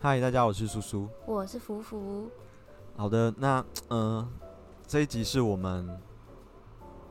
[0.00, 2.30] 嗨，大家好，我是苏苏，我是福福。
[2.96, 3.58] 好的，那
[3.88, 4.28] 嗯、呃，
[4.86, 5.90] 这一集是我们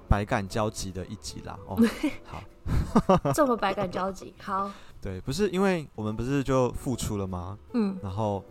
[0.07, 1.59] 百感交集的一集啦。
[1.67, 1.77] 哦，
[2.23, 4.71] 好，这么百感交集， 好。
[5.02, 7.59] 对，不是因为我们不是就付出了吗？
[7.73, 8.41] 嗯，然后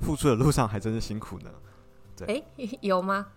[0.00, 1.50] 付出的路上还真是辛苦呢。
[2.16, 3.28] 对，诶， 有吗？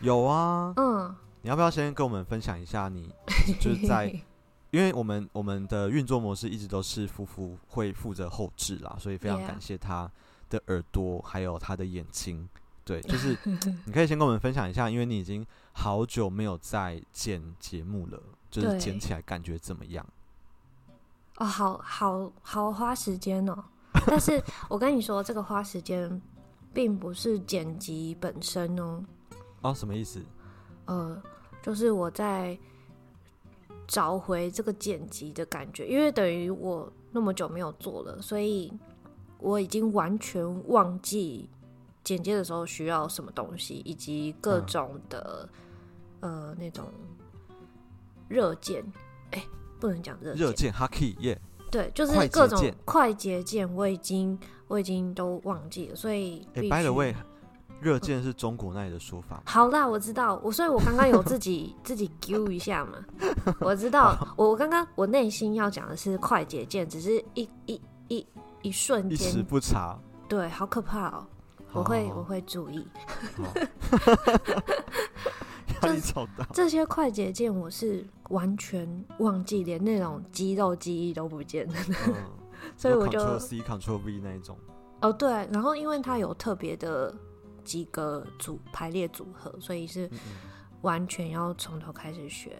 [0.00, 0.72] 有啊。
[0.78, 3.14] 嗯，你要不要先跟我们分享一下你
[3.60, 4.10] 就是在？
[4.70, 10.08] 因为我们我们的运作模式一直都是夫妇会负责后置啦，所以非常感谢他
[10.48, 12.48] 的耳朵还有他的眼睛。
[12.84, 13.36] 对，就 是
[13.84, 20.06] 你可以先跟我们分享一下，因为你已经好久没有在剪节目了，就是剪起来感觉怎么样？
[21.38, 23.64] 哦，好好好花时间哦。
[24.06, 26.22] 但是 我跟你说，这个花时间
[26.72, 29.04] 并不是剪辑本身哦。
[29.62, 30.24] 哦，什么意思？
[30.84, 31.20] 呃，
[31.60, 32.56] 就是我在。
[33.90, 38.72] 找回这个剪辑的感觉，因为等于我那么久没有做了，所以
[39.40, 41.50] 我已经完全忘记
[42.04, 45.48] 剪接的时候需要什么东西，以及各种的、
[46.20, 46.86] 嗯、呃那种
[48.28, 48.84] 热键，
[49.32, 49.44] 哎，
[49.80, 51.36] 不能讲热热键 hockey 耶，
[51.68, 57.12] 对，就是各种快捷键，我已经我已经都忘记了，所以哎，by the way。
[57.80, 59.42] 热键是中国那里的说法。
[59.46, 62.98] 好啦，我知道，我所以，我刚刚有自己 自己揪一下嘛。
[63.60, 68.26] 我知道，我我刚刚我内心要讲的是快捷键，只是一一一
[68.62, 69.98] 一瞬间一时不察。
[70.28, 71.26] 对，好可怕哦！
[71.72, 72.86] 我会我会注意。
[75.82, 76.46] 压力超大。
[76.52, 78.86] 这些快捷键我是完全
[79.20, 81.74] 忘记，连那种肌肉记忆都不见了。
[82.08, 82.14] 嗯、
[82.76, 84.58] 所以我就 Ctrl C Ctrl V 那一种。
[85.00, 87.14] 哦，对，然后因为它有特别的。
[87.60, 90.10] 几个组排列组合，所以是
[90.82, 92.56] 完全要从头开始学。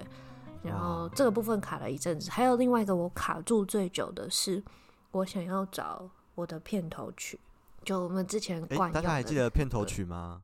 [0.62, 4.62] 然后这个部分卡了一阵子，还有另外一个我卡住最久的是，
[5.10, 7.40] 我想要找我的片头曲，
[7.82, 8.60] 就我们之前。
[8.92, 10.42] 大家还记得片头曲吗？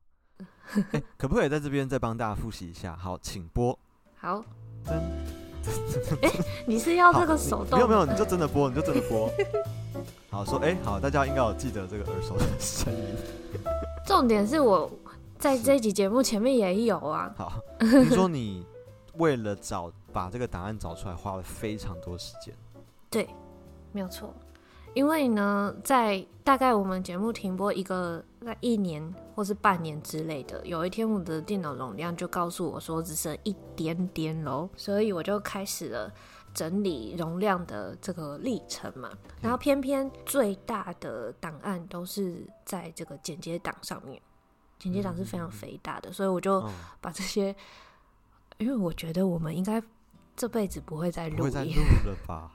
[1.17, 2.95] 可不可以在这边再帮大家复习一下？
[2.95, 3.77] 好，请播。
[4.15, 4.43] 好。
[4.87, 6.31] 哎，
[6.65, 7.77] 你是要这个手动？
[7.77, 9.29] 没有没有，你就真的播，你就真的播。
[10.31, 13.15] 好，说哎，好，大家应该有记得这个耳熟的声音。
[14.07, 14.89] 重点是我
[15.37, 17.29] 在这一集节目前面也有啊。
[17.37, 18.65] 好，你说你
[19.15, 22.55] 为了找把这个答案找出来，花了非常多时间。
[23.11, 23.27] 对，
[23.91, 24.33] 没有错。
[24.93, 36.09] 因为呢，在大概我们节目停播一个在一年或是半年之类的，有一天我的电脑容量就告诉我说只剩一点点喽，所以我就开始了
[36.57, 44.19] 整理容量的这个历程嘛，然后偏偏最大的档案都是在这个剪接档上面，
[44.79, 46.67] 剪接档是非常肥大的，所以我就
[46.99, 47.55] 把这些，
[48.57, 49.79] 因为我觉得我们应该
[50.35, 51.71] 这辈子不会再录，不会再录
[52.05, 52.51] 了吧，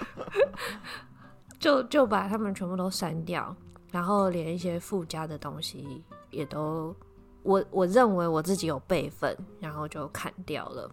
[1.60, 3.54] 就就把他们全部都删掉，
[3.90, 6.96] 然后连一些附加的东西也都，
[7.42, 10.90] 我我认为我自己有备份，然后就砍掉了。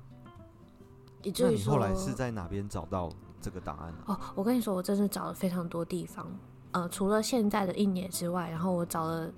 [1.24, 3.10] 那你后来是在哪边找到
[3.42, 3.98] 这个档案呢？
[4.08, 6.26] 哦，我跟你说，我真是找了非常多地方，
[6.72, 9.30] 呃，除了现在的硬碟之外，然后我找了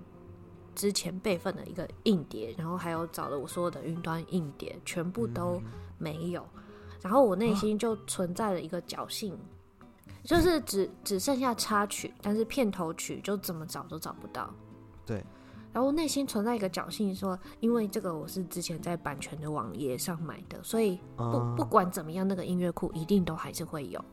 [0.76, 5.62] 之前备份的一个硬碟，然后还有找了我所有的云端硬碟，全部都
[5.98, 6.42] 没有。
[6.56, 6.62] 嗯、
[7.02, 9.38] 然后我内心就存在了一个侥幸，
[10.24, 14.54] 就是只只剩下插曲，但是片头曲就怎么找都找不到。
[15.06, 15.24] 对。
[15.74, 24.04] 然后内心存在一个侥幸，说，因为这个我是之前在版权的网页上买的，所以不不管怎么样，那个音乐库一定都还是会有。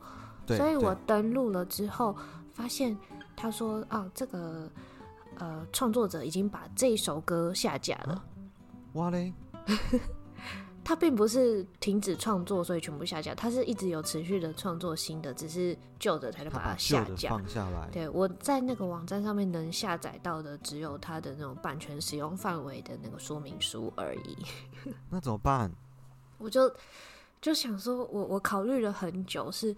[0.47, 2.15] 所以我登录了之后，
[2.53, 2.97] 发现
[3.35, 4.71] 他说啊，这个
[5.37, 8.23] 呃创作者已经把这首歌下架了。
[8.93, 9.33] 哇嘞！
[10.89, 13.35] 他并不是停止创作，所以全部下架。
[13.35, 17.87] 他是一直有持续的创作新的，只是旧的他就把它下架放下来。
[17.91, 24.35] 对，我在那个网站上面能下载到的，只有他的那种版权使用范围的那个说明书而已。
[25.11, 25.71] 那怎么办？
[26.39, 26.73] 我就
[27.39, 29.75] 就想说我，我我考虑了很久，是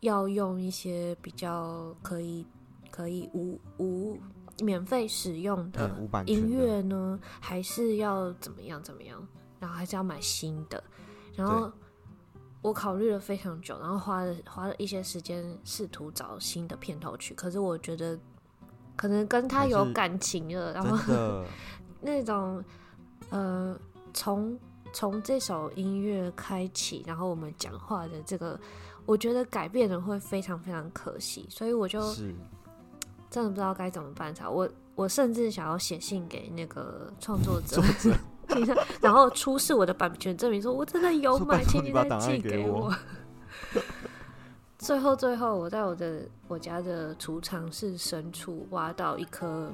[0.00, 2.46] 要用一些比较可以
[2.90, 4.18] 可以无无
[4.62, 5.94] 免费使用的
[6.24, 9.28] 音乐呢，还是要怎么样怎么样？
[9.60, 10.82] 然后还是要买新的，
[11.36, 11.70] 然后
[12.62, 17.34] 我考虑了非常久，然后花了花了一些时间试图找新的片头曲。
[17.34, 18.18] 可是我觉得
[18.96, 21.44] 可能跟他有感情了，然后
[22.00, 22.64] 那种
[23.28, 23.78] 呃，
[24.14, 24.58] 从
[24.92, 28.58] 从这首音乐开启，然后我们讲话的这个，
[29.04, 32.00] 我觉得改变的会非常非常可惜，所以我就
[33.30, 34.50] 真的不知道该怎么办才好。
[34.50, 37.82] 我我甚至想要写信给那个创作者。
[39.00, 42.94] 然后出示我的版权证明，说我真的有买，请你再寄给我。
[44.78, 49.70] 最后最后，我在我的我家的储藏室深处挖到一颗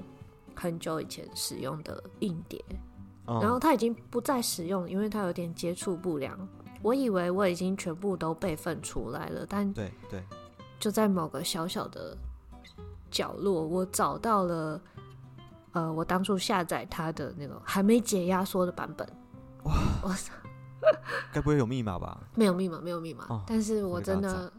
[0.54, 2.62] 很久以前使用的硬碟，
[3.26, 6.36] 哦、然后它已经不再使用，因为它有点接触不良。
[6.82, 10.22] 我以为我已经全部都备份出来了，但对对，
[10.78, 12.16] 就在某个小小的
[13.10, 14.80] 角落，我找到了。
[15.76, 19.06] 呃，我当初下载它的那个还没解压缩的版本，
[19.64, 19.74] 哇！
[20.02, 20.32] 我操，
[21.30, 22.18] 该不会有密码吧？
[22.34, 23.26] 没有密码，没有密码。
[23.28, 24.50] 哦、但是我真的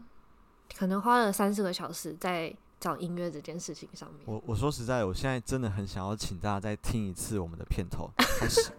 [0.76, 4.22] 可能花了三四个小时在找音乐这件事情上面。
[4.26, 8.70] 我我说实在，我现在真的很想要请大家再听一次我们的片头开始。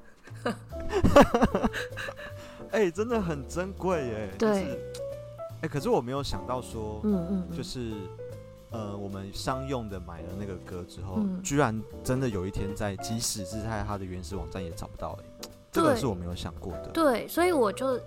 [2.71, 4.33] 哎、欸，真的很珍贵耶！
[4.39, 4.93] 对，哎、就是
[5.63, 7.91] 欸，可是我没有想到说，嗯嗯，嗯，就是。
[8.71, 16.89] 呃，我们商用的买了那个歌之后，嗯，居然真的有一天在即使是在它的原始网站也找不到，哎，这个是我没有想过的。
[16.89, 17.99] 对，所以我就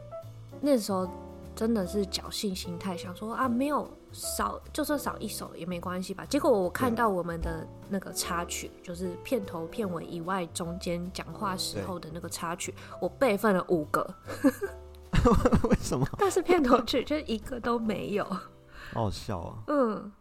[0.60, 1.08] 那时候
[1.56, 6.24] 真的是侥幸心态，想说啊，没有少，就算少一首也没关系吧。
[6.26, 14.08] 结果我看到我们的那个插曲，就是片头、片尾以外中间讲话时候的那个插曲，我备份了五个。
[15.68, 16.06] 为什么？
[16.18, 19.58] 但是片头曲就一个都没有，好好笑啊。
[19.66, 20.12] 嗯。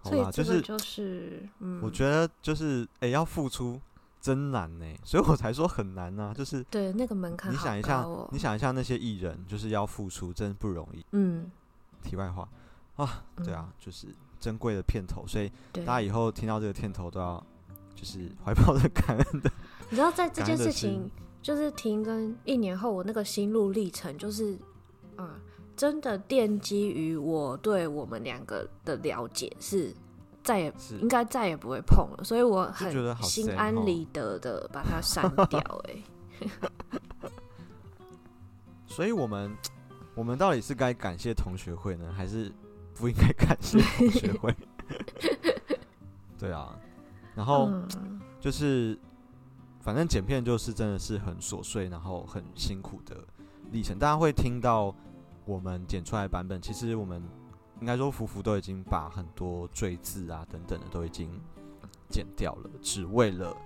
[0.00, 3.80] 好吧，就是就是，嗯，我觉得就是，哎、欸，要付出
[4.20, 6.34] 真难呢，所以我才说很难呢、啊。
[6.34, 11.04] 就是对那个门槛、喔，你想一下，你想一下那些艺人，就是要付出，真不容易。
[11.12, 11.50] 嗯，
[12.02, 12.48] 题外话
[12.96, 14.06] 啊，对啊，嗯、就是
[14.38, 17.44] 珍贵的片头，所以大家以后听到这个片头都要
[17.94, 19.50] 就是怀抱着感恩的。
[19.90, 21.10] 你知道，在这件事情
[21.42, 24.56] 就是停更一年后，我那个心路历程就是，
[25.16, 25.28] 嗯。
[25.78, 29.94] 真的奠基于我对我们两个的了解，是
[30.42, 32.92] 再也应该再也不会碰了，所以我很
[33.22, 35.60] 心安理得的把它删掉。
[35.86, 37.30] 哎，
[38.88, 39.56] 所以我们
[40.16, 42.52] 我们到底是该感谢同学会呢，还是
[42.92, 44.52] 不应该感谢同学会？
[46.36, 46.76] 对啊，
[47.36, 47.70] 然后
[48.40, 48.98] 就是
[49.78, 53.16] 反正剪片就是真的是很琐碎，然后很辛苦的
[53.70, 54.92] 历程，大家会听到。
[55.48, 57.22] 我们剪出来的版本，其实我们
[57.80, 61.30] 应该说，福福都已经把很多赘字啊等等的都已经
[62.10, 63.56] 剪掉了，只为了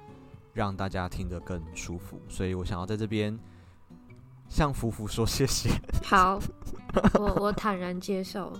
[0.55, 2.20] 让大家听得更舒服。
[2.29, 3.37] 所以我想要在这边
[4.49, 5.70] 向福福说谢谢。
[6.05, 6.38] 好，
[7.19, 8.56] 我我坦然接受。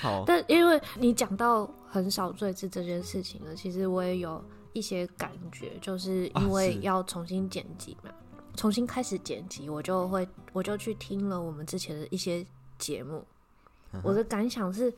[0.00, 4.42] 好， 但因为你讲到很少赘字这件事情呢，其实我也有
[4.72, 8.08] 一些感觉，就是因为要重新剪辑嘛。
[8.08, 8.21] 啊
[8.56, 12.44] 重新开始剪辑，我就会，我就去听了我们之前的一些
[12.78, 13.24] 节目，
[13.92, 14.92] 嗯，我的感想是，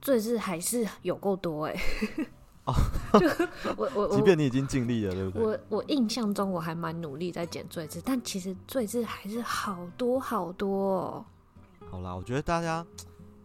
[0.00, 2.26] 赘字还是有够多哎，欸。
[2.64, 2.74] 哦，
[3.18, 5.42] 就我我即便你已经尽力了，对不对？
[5.42, 11.24] 我我印象中我还蛮努力在剪赘字，但其实赘字还是好多好多哦。
[11.90, 12.86] 好啦，我觉得大家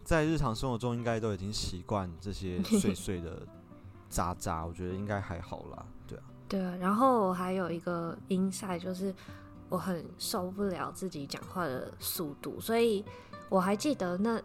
[0.04, 3.42] 在日常生活中应该都已经习惯这些碎碎的
[4.10, 5.86] 渣渣，我觉得应该还好啦。
[6.54, 9.12] 对啊，然后我还有一个 insight，就是
[9.70, 13.04] 我很受不了自己讲话的速度，所以
[13.50, 14.40] 我还记得那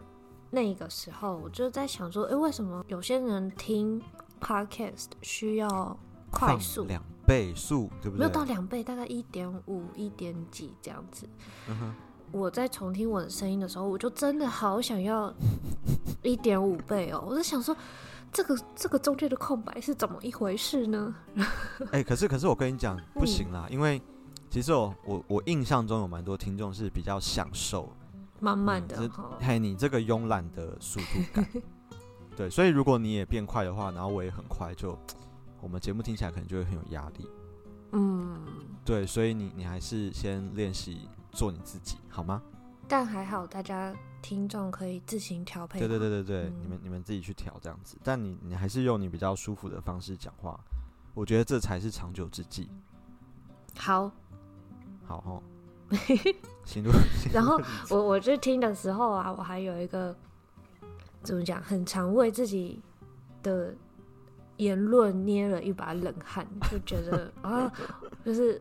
[0.48, 4.00] 那个时候，我就在想说，哎，为什么有些人听
[4.40, 5.94] podcast 需要
[6.30, 8.20] 快速两倍速，对不对？
[8.20, 11.28] 没有到两倍，大概一点五、一点几这样子。
[11.68, 11.94] 嗯哼。
[12.32, 15.30] 我在重听我的声音的时候，我就真的好想要
[16.22, 17.76] 一点五倍哦，我就想说。
[18.32, 21.14] 这个这个中间的空白是怎么一回事呢？
[21.92, 24.00] 哎、欸，可是可是我跟你讲不行啦，嗯、因为
[24.50, 27.92] 其实我我我印象中有蛮多听众是比较享受
[28.40, 28.96] 慢慢的，
[29.40, 31.46] 嘿、嗯，你这个慵懒的速度感，
[32.36, 34.98] 对，所以如果你也变快的话，然后我也很快就，就
[35.60, 37.26] 我们节目听起来可能就会很有压力。
[37.92, 38.46] 嗯，
[38.84, 42.42] 对，所以你你还是先练习做你自己好吗？
[42.88, 43.94] 但还好，大家。
[44.20, 45.78] 听众可以自行调配。
[45.78, 47.96] 对对对对对，嗯、你们你们自己去调这样子。
[48.02, 50.58] 但你你还是用你比较舒服的方式讲话，
[51.14, 52.68] 我觉得这才是长久之计。
[53.76, 54.10] 好，
[55.06, 55.42] 好哦。
[56.66, 56.90] 行路。
[57.32, 60.14] 然后我我去听的时候啊，我还有一个
[61.22, 62.82] 怎么讲，很常为自己
[63.40, 63.72] 的
[64.56, 67.72] 言论捏了一把冷汗，就觉得 啊，
[68.24, 68.60] 就是。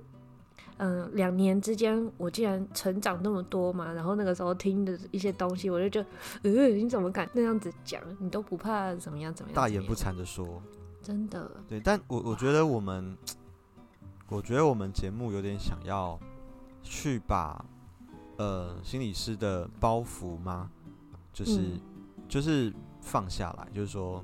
[0.80, 6.04] 嗯，两年之间我竟然成长那么多嘛，然后那个时候听的一些东西，我就觉
[6.44, 8.00] 得，呃，你怎么敢那样子讲？
[8.20, 9.56] 你都不怕怎么样怎么样？
[9.56, 10.62] 大言不惭的说，
[11.02, 11.50] 真的。
[11.68, 13.18] 对，但我我觉得我们，
[14.30, 16.20] 我觉得我们节目有点想要
[16.84, 17.66] 去把
[18.38, 20.70] 呃心理师的包袱吗？
[21.34, 21.82] 就是、嗯、
[22.30, 24.24] 就是放下来，就是说，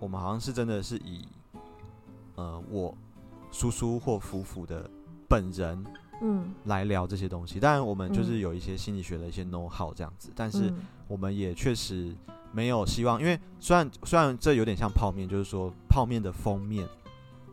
[0.00, 1.28] 我们好像是真的是以
[2.36, 2.96] 呃我
[3.52, 4.90] 叔叔或夫妇的。
[5.34, 5.84] 本人
[6.22, 7.58] 嗯，来聊这些东西。
[7.58, 10.72] 当然，我们就是有一些心理学的一些 know how 这样子，但是
[11.08, 12.14] 我们也确实
[12.52, 16.88] 没有希望，因为虽然虽然这有点像泡面，就是说泡面的封面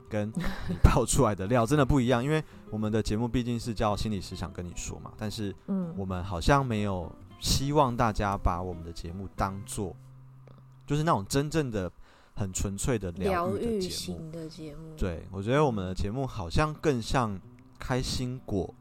[0.08, 0.30] 跟
[0.70, 9.96] 你泡出来的料真的不一样，因为我们的节目毕竟是叫心理师想跟你说嘛，但是嗯，我们好像没有希望大家把我们的节目当做
[10.86, 11.92] 就是那种真正的。
[12.34, 17.38] 很纯粹的疗愈型的节目，对，我觉得我们的节目好像更像
[17.82, 18.72] 开心果、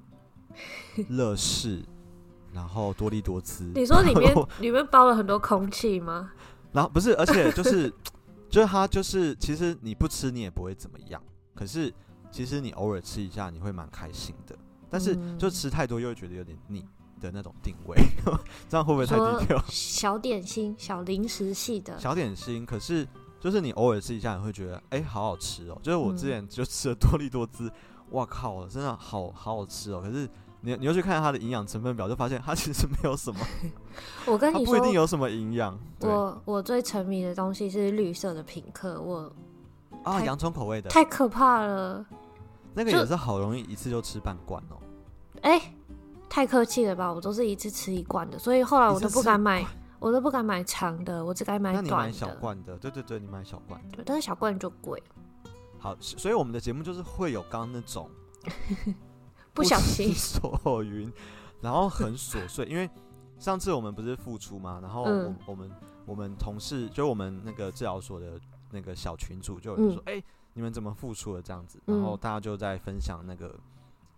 [1.09, 1.83] 乐事，
[2.53, 3.65] 然后多利多滋。
[3.75, 6.31] 你说里面里面包了很多空气吗？
[6.73, 7.91] 然后不是，而且就是
[8.51, 11.23] 就是它就是，其实你不吃你也不会怎么样。
[11.55, 11.91] 可是
[12.31, 14.55] 其实你偶尔吃一下，你会蛮开心的。
[14.91, 16.87] 但是就吃太多又会觉得有点腻
[17.21, 17.97] 的那种定位，
[18.69, 19.65] 这样会不会太低调？
[19.69, 23.09] 小点心、小零食系的小点心，可是。
[23.43, 25.81] 就是你偶尔吃一下，你会觉得哎、欸，好好吃哦。
[25.83, 27.73] 就是我之前就吃了多利多滋，
[28.11, 30.01] 哇靠，真的好好好吃哦。
[30.03, 30.29] 可是
[30.61, 33.41] 你你又去看它的营养成分表，就发现它其实没有什么。
[34.27, 35.79] 我跟你说，不一定有什么营养。
[36.01, 39.33] 我我最沉迷的东西是绿色的品客，我
[40.03, 42.05] 啊，洋葱口味的，太可怕了。
[42.75, 44.77] 那个也是好容易一次就吃半罐哦。
[45.43, 45.75] 哎、欸，
[46.29, 47.13] 太客气了吧？
[47.13, 49.67] 我都是一次吃一罐的，所以后来我都不敢买。
[50.01, 51.91] 我都不敢买长的，我只敢买短的。
[51.91, 53.97] 那你买小罐的，对对对，你买小罐的。
[53.97, 54.99] 对，但是小罐就贵。
[55.81, 58.09] 好，所以我们的节目就是会有刚刚那种
[59.53, 61.11] 不小心所云，
[61.61, 62.67] 然后很琐碎。
[62.67, 62.89] 因为
[63.39, 64.79] 上次我们不是复出嘛？
[64.83, 65.71] 然后我、嗯、我们
[66.05, 68.39] 我们同事就我们那个治疗所的
[68.71, 73.59] 那个小群主就说：“哎、嗯欸，你们怎么复出了？”这样子，然后大家就在分享那个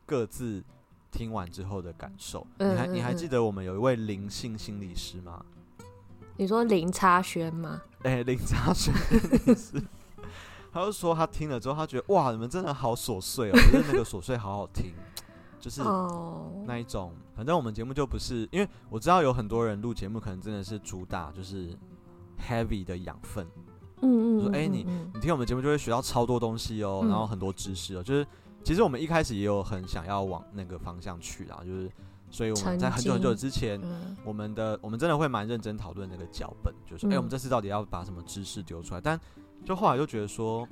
[0.04, 0.62] 各自
[1.10, 2.46] 听完之后的感受。
[2.58, 5.44] 嗯、你还你还记得我们有一位灵性心理师吗？
[6.36, 7.80] 你说林差轩吗？
[8.02, 8.92] 哎、欸，林差轩
[9.54, 9.80] 是，
[10.72, 14.92] 他就说他听了之后，他觉得哇，你们真的好琐碎哦，觉 得那个琐碎好好听，
[15.60, 15.82] 就是
[16.66, 17.12] 那一种。
[17.36, 21.76] 反正我们节目就不是，因为我知道有很多人录节目，可能真的是主打就是
[22.40, 23.46] heavy 的养分。
[24.00, 28.02] 嗯嗯，说哎、欸，你你听我们节目就会学到超多东西哦，然后很多知识哦。
[28.02, 28.26] 就是
[28.64, 31.90] 其实我们一开始也有很想要往那个方向去啦，就是。
[32.34, 39.00] 所以我们在很久很久之前，嗯、我们的我们真的会蛮认真讨论那个脚本，就是哎、我们这次到底要把什么知识丢出来？
[39.02, 39.20] 但
[39.64, 40.66] 就后来就觉得说，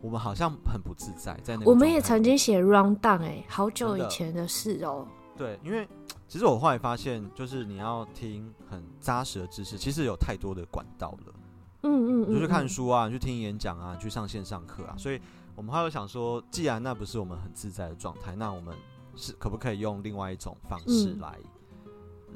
[0.00, 1.70] 我们好像很不自在，在那个。
[1.70, 5.08] 我们也曾经写 round down 哎，好久以前的事哦、喔。
[5.36, 5.88] 对，因为
[6.26, 11.34] 其实我后来发现，就是你要听很扎实的知识，其实有太多的管道了。
[11.82, 14.94] 嗯嗯，嗯，你就去看书啊，你去听演讲啊，你去上线上课啊。
[14.96, 15.20] 所以
[15.54, 18.74] 我们后来又想说，既然那不是我们很自在的状态，那我们。
[19.20, 21.36] 是可不可以用另外一种方式来、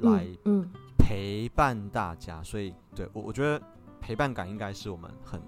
[0.01, 0.27] 嗯、来
[0.97, 2.41] 陪伴大家？
[2.41, 3.65] 嗯、所以对我我觉得
[4.01, 5.41] 陪伴感应该是我们很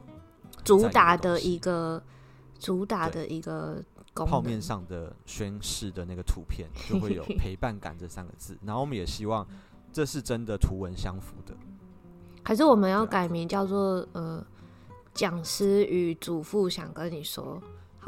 [0.65, 2.01] 主打的一个
[2.59, 3.81] 主打的一个
[4.13, 9.47] 泡面上的宣誓的那个图片 就会有陪伴感这三个字，然后我们也希望
[9.93, 11.55] 这是真的图文相符的。
[12.43, 14.45] 可是我们要改名叫做呃
[15.13, 17.61] 讲师与祖父想跟你说。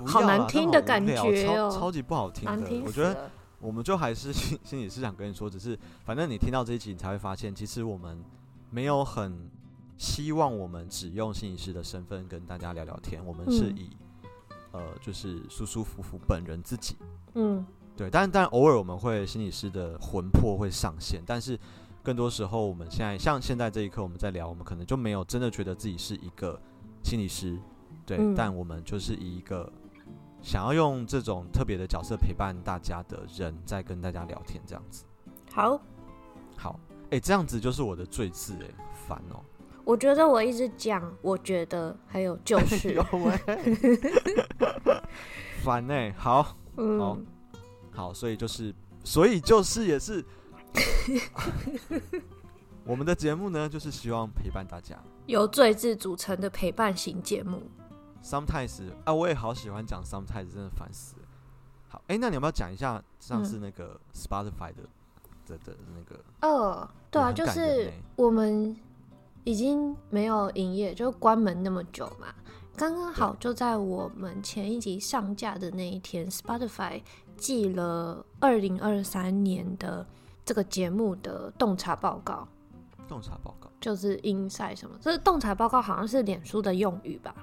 [0.05, 1.15] 好难听的感觉
[1.57, 2.81] 哦，超，超级不好听的。
[2.85, 8.23] 我觉得我们就还是 心心里是想跟你说，只是反正你听到这一集，你才会发现，其实我们
[8.69, 9.49] 没有很
[9.97, 13.25] 希望我们只用心理师的身份跟大家聊聊天。
[13.25, 13.89] 我们是以、
[14.73, 16.95] 嗯、呃，就是舒舒服服本人自己。
[17.33, 18.09] 嗯，对。
[18.09, 21.59] 但但偶尔我们会心理师的魂魄会上线，但是
[22.03, 26.59] 更多时候我们现在像现在这一刻我们在聊，我们可能就没有真的觉得自己是一个
[27.03, 27.59] 心理师。
[28.05, 29.71] 对，嗯、但我们就是以一个。
[30.39, 35.03] 想要用这种特别的角色陪伴大家的人，在跟大家聊天，这样子。
[35.51, 35.81] 好，
[36.55, 39.41] 好，哎、欸，这样子就是我的罪字，哎，烦哦。
[39.87, 43.01] 我觉得我一直讲，我觉得还有就是
[45.63, 47.17] 烦呢、欸，好，嗯、好，
[47.93, 48.75] 好，所以就是，
[49.05, 50.21] 所以就是也是，
[52.83, 57.63] 我们的节目呢，就是希望陪伴大家，由最字组成的陪伴型节目。
[58.21, 61.21] Sometimes 啊，我也好喜欢讲 Sometimes，真的烦死了。
[61.87, 66.19] 好，哎、欸，那你要不要讲一下上次那个 Spotify 的的那个？
[66.41, 68.75] 哦，对啊，就是我们
[69.47, 72.27] 已经没有营业，就关门那么久嘛，
[72.75, 77.01] 刚刚好就在我们前一集上架的那一天，Spotify
[77.37, 80.05] 寄了二零二三年的
[80.43, 82.45] 这个节目的洞察报告。
[83.07, 84.97] 洞察报告就是 Insight 什么？
[84.99, 87.33] 这是洞察报告，好像是脸书的用语吧？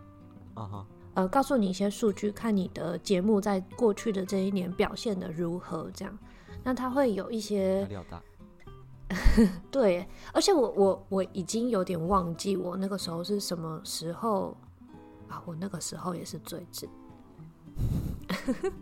[0.53, 1.23] 啊哈，uh.
[1.23, 6.19] 呃，告诉你一些数据，看你的节目在过去的这一年表现的如何，这样，
[6.63, 7.89] 那它会有一些
[9.71, 14.57] 对，而且我我我已经有点忘记我那个时候是什么时候
[15.29, 16.89] 啊，我那个时候也是最近，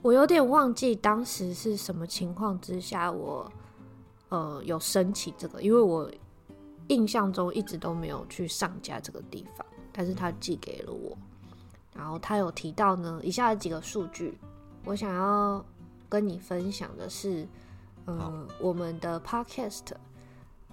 [0.00, 3.50] 我有点忘记当时是什么情况之下我，
[4.28, 6.10] 呃有申请这个，因为我
[6.88, 11.16] 印象中一直都没有去上架这个地方，但是他寄给了我，
[11.94, 14.38] 然后他有提到呢，以下几个数据，
[14.84, 15.64] 我想要
[16.08, 17.46] 跟你分享的是，
[18.06, 19.92] 呃，我们的 Podcast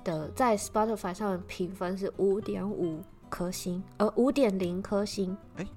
[0.03, 5.69] 的在 Spotify 上的评分是五点五颗星，呃，五点零颗星，哎、欸，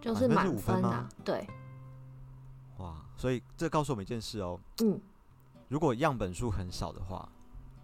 [0.00, 1.46] 就是满分啊，对。
[2.78, 5.00] 哇，所以这告诉我们一件事哦，嗯，
[5.68, 7.28] 如果样本数很少的话，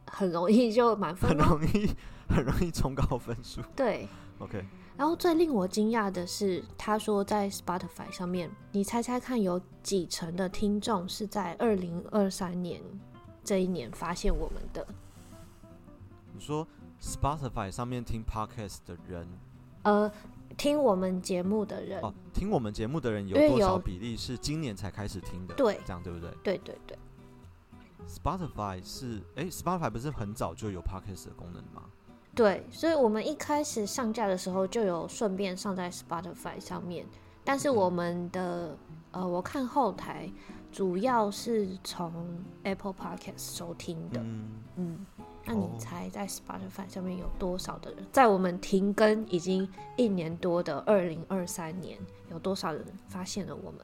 [0.07, 1.91] 很容易就满分，很容易
[2.29, 3.61] 很容易冲高分数。
[3.75, 4.09] 对
[4.39, 4.65] ，OK。
[4.97, 12.81] 然后最令我惊讶的是，他说在 Spotify 上面，你猜猜看，有几成的听众是在二零二三年
[13.43, 14.87] 这一年发现我们的？
[16.33, 16.67] 你说
[17.01, 19.29] Spotify 上面听 Podcast 的人，
[19.83, 20.11] 呃。
[20.57, 25.55] 听我们节目的人，哦，听我们节目的人有多少比例是今年才开始听的？
[25.57, 26.31] 对，这样对不对？
[26.45, 26.97] 对对对。
[28.07, 31.83] Spotify 是，哎，Spotify 不是很早就有 Podcast 的功能吗？
[32.35, 37.07] 对，所以我们一开始上架的时候就有顺便上在 Spotify 上面，
[37.45, 38.77] 但是我们的，
[39.13, 40.31] 嗯、呃，我看后台
[40.73, 42.13] 主要是从
[42.65, 44.51] Apple Podcast 收听的，嗯。
[44.77, 45.07] 嗯
[45.47, 51.99] 那你猜在 Spotify 上面有多少的人，在我们停更已经一年多的二零二三年，
[52.31, 53.81] 有多少人发现了我们？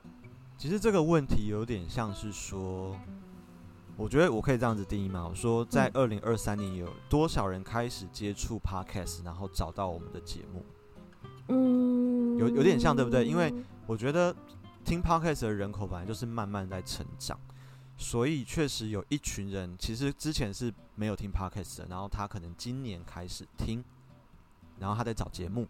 [0.57, 2.97] 其实这个问题有点像是说，
[4.01, 5.27] 我觉得我可以这样子定义吗？
[5.29, 10.65] 我说在二零二三年有多少人开始接触 Podcast，然后找到我们的节目？
[11.49, 13.27] 嗯，有有点像，对不对？
[13.27, 13.53] 因为
[13.87, 14.35] 我觉得
[14.87, 17.39] 听 Podcast 的人口本来就是慢慢在成长。
[17.99, 23.85] 所以确实有一群人，其实之前是没有听 Podcast 的，然后他可能今年开始听，
[24.79, 25.67] 然后他在找节目，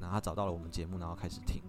[0.00, 1.62] 然后他找到了我们节目，然后开始听。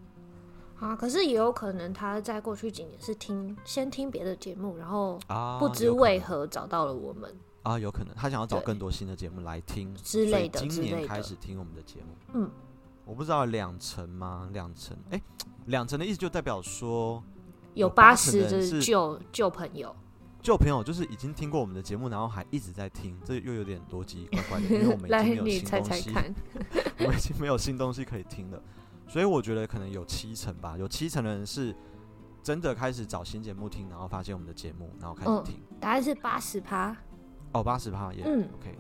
[0.80, 5.20] 啊，可是也有可能他在过去几年是听先听别的节目，然后
[5.60, 7.34] 不知为何找到了我们。
[7.64, 12.16] 啊，有可能他想要找更多新的节目来听之类的，今年开始听我们的节目。
[12.34, 12.52] 嗯，
[13.06, 14.50] 我不知道两成吗？
[14.54, 14.96] 两成？
[15.10, 15.22] 哎，
[15.66, 17.24] 两成的意思就代表说
[17.74, 19.96] 有八十就是旧旧朋友。
[20.44, 26.14] 旧朋友就是已经听过我们的节目，然后还一直在听，这又有点逻辑怪怪的，因为我们已经 没有新东西，
[27.00, 28.62] 我们已经没有新东西可以听了，
[29.08, 31.76] 所以我觉得可能有七成吧，有七成的人是
[32.44, 35.62] 真的开始找新节目听，然后发现我们的节目，然后开始听。
[35.80, 36.96] 答案是八十趴。
[37.54, 38.78] 哦，八十趴也嗯 OK。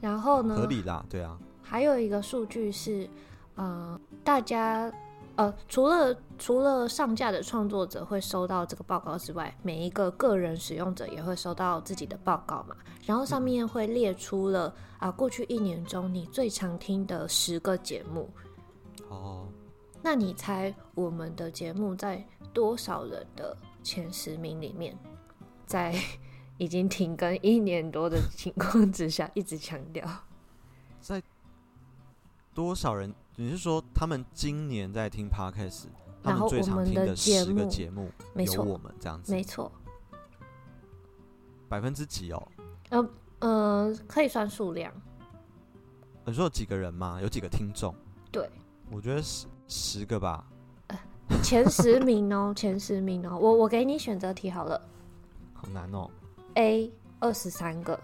[0.00, 0.56] 然后呢？
[0.56, 1.38] 合理啦，对啊。
[1.62, 3.08] 还有一个数据是，
[3.54, 4.92] 呃，大家。
[5.36, 12.74] 呃，除了除了上架的创作者会收到这个报告之外，每一个个人使用者也会收到自己的报告嘛。
[13.06, 14.66] 然后上面会列出了
[14.98, 18.28] 啊、呃，过去一年中你最常听的十个节目。
[19.08, 19.48] 哦，
[20.02, 24.96] 那你猜我们的节目在多少人的前十名里面？
[25.66, 25.94] 在
[26.56, 30.08] 已经停更一年多的情况之下，一直强调
[31.00, 31.22] 在
[32.54, 33.14] 多少人？
[33.36, 35.84] 你是说他们今年在听 Podcast，
[36.22, 39.30] 他们最常听的十个节目有我们这样子？
[39.30, 39.70] 没错，
[41.68, 42.48] 百分之几哦？
[42.88, 44.92] 呃呃，可以算数量。
[46.24, 47.20] 你说有几个人吗？
[47.22, 47.94] 有几个听众？
[48.32, 48.50] 对，
[48.90, 50.44] 我觉得十十个吧。
[50.88, 50.98] 呃，
[51.42, 54.80] 前十名哦，前十名哦，我我给你选择题好了。
[55.54, 56.08] 好难哦。
[56.54, 57.98] A 二十三个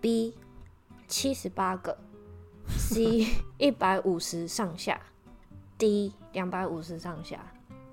[0.00, 0.34] ，B
[1.08, 1.96] 七十八个。
[2.68, 3.26] C
[3.58, 5.00] 一百五十上下
[5.76, 7.40] ，D 两百五十上下。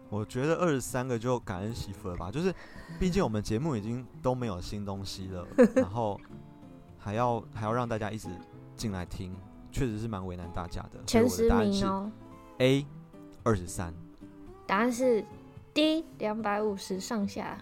[0.09, 2.53] 我觉得二十三个就感恩媳妇了吧，就是
[2.99, 6.19] 毕竟我们节目已经都没有新东西了， 然后
[6.99, 8.29] 还要还要让大家一直
[8.75, 9.35] 进来听，
[9.71, 11.03] 确实是蛮为难大家的。
[11.05, 12.11] 前十名哦
[12.59, 12.85] ，A
[13.43, 13.93] 二十三，
[14.65, 15.25] 答案是
[15.73, 17.57] D 两百五十上下。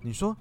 [0.00, 0.36] 你说？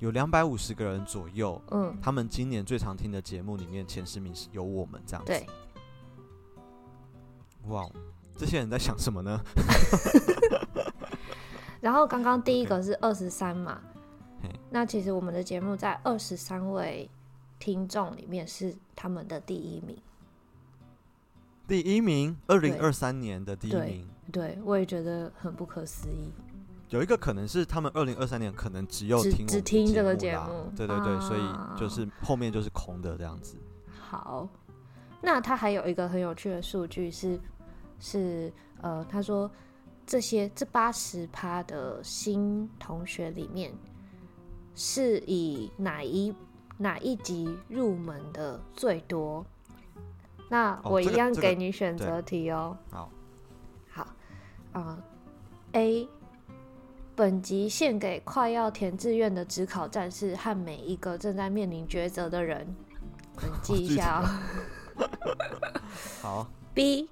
[0.00, 5.32] 有两百五十个人左右，嗯，他们今年最常听的节目里面前十名是有我们这样子。
[5.32, 5.44] 对，
[7.66, 7.84] 哇，
[8.36, 9.40] 这些人在想什么呢？
[11.82, 13.80] 然后刚刚第一个是二十三嘛
[14.40, 14.54] ，Okay.
[14.70, 17.10] 那其实我们的节目在二十三位
[17.58, 19.96] 听众里面是他们的第一名。
[21.68, 24.08] 第一名，二零二三年的第一名。
[24.32, 26.32] 对，对，我也觉得很不可思议。
[26.88, 33.56] 有一个可能是他们二零二三年可能只有听只，只听这个节目，对对对，啊、所以就是后面就是空的这样子。
[34.00, 34.48] 好，
[35.22, 37.38] 那他还有一个很有趣的数据是
[38.00, 39.48] 是呃，他说
[40.06, 43.72] 这些这八十趴的新同学里面
[44.74, 46.34] 是以哪一
[46.78, 49.44] 哪一集入门的最多？
[50.48, 52.76] 那我一样给你选择题哦。
[52.90, 53.10] 好，
[53.90, 54.02] 好
[54.72, 54.98] 啊，呃
[55.72, 56.08] ，A。
[57.16, 62.64] 本集献给快要填志愿的职考战士和每一个正在面临抉择的人，
[63.60, 65.02] 记一下哦。
[66.22, 66.46] 好。
[66.72, 67.10] B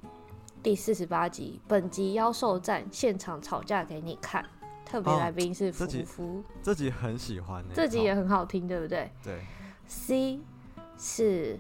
[0.63, 4.49] 第四十八集，本集妖兽战现场吵架给你看，
[4.85, 9.11] 特别来宾是福福，这集很喜欢，这集也很好听，对不对？
[9.25, 9.41] 对。
[9.87, 10.41] C
[10.99, 11.59] 是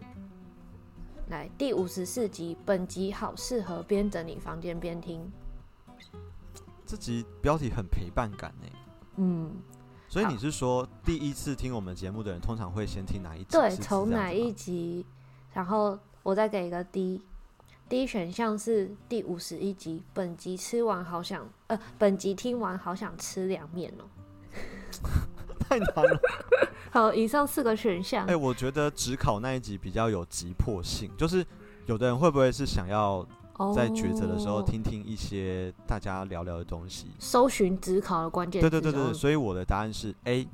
[1.28, 5.30] 来第五十四集，本集好适合边整理房间边听。
[6.84, 8.68] 这集标题很陪伴感呢。
[9.16, 9.50] 嗯，
[10.08, 13.46] 所以你是说第一次听我们节目的人，通常会先听哪一集？
[13.50, 15.04] 对，从哪一集，
[15.52, 17.22] 然后我再给一个 D。
[17.88, 24.04] D 选项是第五十一集，本集吃完好想，呃，本集听完好想吃凉面哦。
[25.60, 26.20] 太难了。
[26.90, 28.24] 好，以上四个选项。
[28.26, 31.44] 哎、欸，我觉得只考那一集比较有急迫性，就是
[31.86, 33.26] 有的人会不会是想要？
[33.74, 38.60] 在抉择的时候，听听一些大家聊聊的东西，搜寻只考的关键。
[38.60, 40.46] 对对对对，所以我的答案是 A，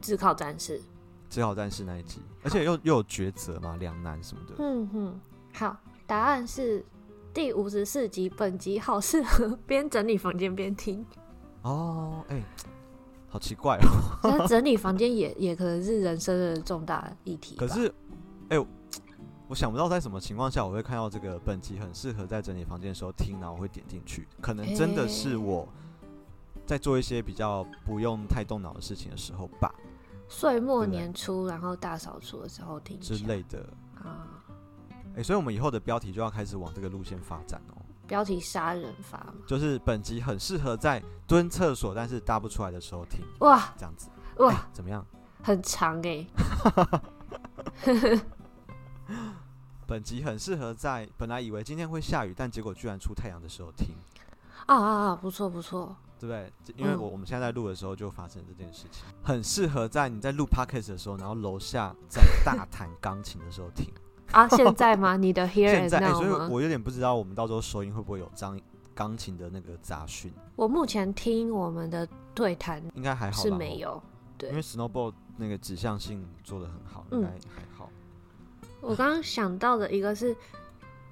[0.00, 0.82] 只考战士，
[1.30, 4.54] 只考战士那一集，而且又又有抉择嘛，两难什么的。
[4.58, 5.20] 嗯哼，
[5.52, 5.76] 好，
[6.08, 6.84] 答案是
[7.32, 11.06] 第五十四集，本集好适合 边整理房间边听。
[11.62, 12.44] 哦，哎、欸，
[13.34, 14.18] 好奇怪哦。
[14.22, 17.56] 那整理房间也也可能是人生的重大议题。
[17.56, 17.88] 可是，
[18.48, 18.66] 哎、欸。
[19.46, 24.26] 我想不到在什么情况下我会看到这个本集很适合在整理房间的时候听，然后我会点进去。
[24.40, 25.68] 可能真的是我
[26.64, 29.74] 在做一些比较不用太动脑的事情的时候吧。
[30.28, 34.40] 岁末年初，然后大扫除的时候听之类的啊。
[35.12, 37.83] 哎、欸，所以我们以后的标题就要开始往这个路线发展哦。
[38.06, 43.20] 标题杀人法，就是本集很适合在蹲厕所但是搭不出来的时候听。
[43.40, 45.04] 哇，这样子哇、欸，怎么样？
[45.42, 46.26] 很长哎、
[47.84, 48.20] 欸。
[49.86, 53.94] 本集很适合在本来以为今天会下雨，但结果居然出太阳的时候听。
[54.66, 55.16] 啊啊啊！
[55.16, 56.50] 不错不错，对不对？
[56.76, 63.92] 因为我我们现在在录的时候就发生这件事情，嗯、很适合在你在录 podcast 的时候，然后楼下在大弹钢琴的时候听。
[64.34, 65.16] 啊，现在吗？
[65.16, 68.58] 你的 here 现在、欸，所以我有点不知道我们到时候收音会不会有张
[68.94, 70.32] 钢琴的那个杂讯。
[70.56, 74.02] 我目前听我们的对谈应该还好，是没有。
[74.36, 77.88] 对，因为 Snowball 那个指向性做的很好，应该还好。
[77.92, 78.00] 嗯
[78.80, 80.36] 我刚刚想到的一个是，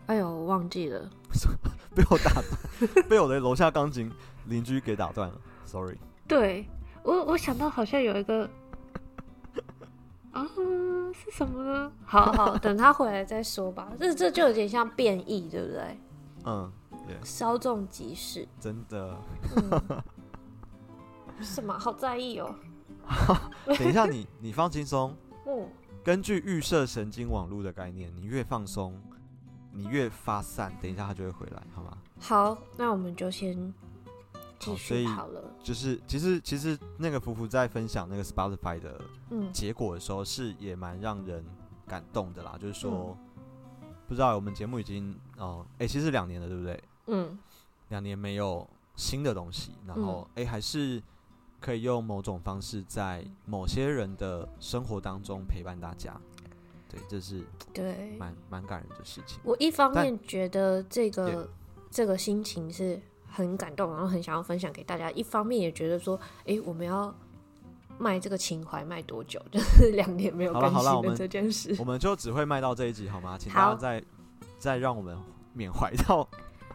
[0.05, 1.09] 哎呦，我忘记了，
[1.97, 2.45] 被我打断，
[3.09, 4.13] 被我的楼下钢琴
[4.47, 5.97] 邻居给打断了，sorry。
[6.29, 6.67] 对，
[7.03, 8.45] 我我想到好像有一个，
[10.33, 10.47] 啊，
[11.13, 11.93] 是什么呢？
[12.05, 13.93] 好好， 等他回来再说吧。
[13.99, 15.99] 这这就有点像变异，对不对？
[16.45, 16.73] 嗯，
[17.23, 19.17] 稍纵即逝，真的。
[19.57, 20.03] 嗯、
[21.41, 21.79] 什么？
[21.79, 22.55] 好在意哦。
[23.79, 25.17] 等一下你，你你放轻松。
[25.47, 25.69] 嗯。
[26.05, 29.01] 根据预设神经网络的概念，你越放松，
[29.71, 30.73] 你越发散。
[30.83, 31.97] 等一下，他就会回来，好吗？
[32.19, 33.73] 好，那我们就先
[34.63, 35.41] 继续好了。
[35.43, 39.01] 好，就是其实其实那个福福在分享那个 Spotify 的
[39.53, 41.45] 结果的时候，是也蛮让人
[41.87, 42.53] 感动的啦。
[42.55, 43.17] 嗯、就是说，
[44.07, 46.83] 不知道我们节目已经哦，哎、呃欸，其实两年了，对不对？
[47.07, 47.39] 嗯，
[47.89, 51.03] 两年没有新的东西，然后哎、嗯欸，还是。
[51.65, 56.21] 可以用某种方式在某些人的生活当中陪伴大家，
[56.89, 57.41] 对，这是
[57.73, 59.39] 对蛮蛮感人的事情。
[59.45, 61.49] 我一方面觉得这个
[61.89, 63.01] 这个心情是
[63.33, 67.13] 很感动，然后很想要分享给大家；一方面也觉得说，哎、欸，我们要
[67.99, 69.41] 卖这个情怀卖多久？
[69.51, 73.37] 就是两年没有更新的这件事，我们，我们就只会卖到这一集好吗？
[73.39, 74.05] 请大家再
[74.59, 75.17] 再让我们
[75.55, 76.29] 缅怀到。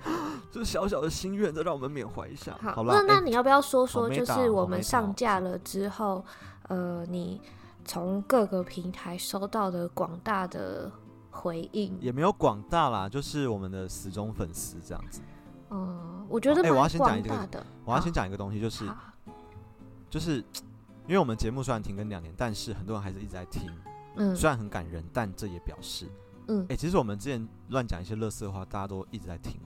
[0.51, 2.57] 就是小小的心愿，再让我们缅怀一下。
[2.61, 6.23] 好，那那你要不要说说，就是我们上架了之后，
[6.69, 7.41] 呃，你
[7.83, 10.89] 从各个平台收到的广大的
[11.31, 11.97] 回应？
[11.99, 15.21] 也没有广大啦，就是我们的死忠粉丝这样子。
[15.69, 17.49] 嗯，我觉得哎、欸，我要先讲一个，
[17.85, 18.85] 我要先讲一个东西，就是
[20.09, 20.37] 就是
[21.07, 23.71] 因为我们节目虽然停更两年，但是很多人还是一直在听。
[24.15, 26.07] 嗯，虽然很感人，但这也表示。
[26.47, 29.59] 嗯，哎、欸，其实我们之前乱讲一些乐色的话，大家都一直在听，